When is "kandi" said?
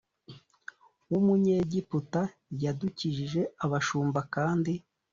4.35-4.73